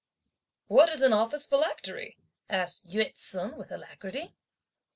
"What 0.65 0.89
is 0.89 1.03
an 1.03 1.13
office 1.13 1.45
philactery?" 1.45 2.17
asked 2.49 2.87
Yü 2.89 3.13
ts'un 3.15 3.55
with 3.55 3.71
alacrity. 3.71 4.33